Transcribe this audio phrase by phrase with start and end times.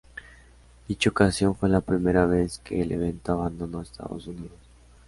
[0.87, 4.57] Dicha ocasión fue la primera vez que el evento abandono Estados Unidos.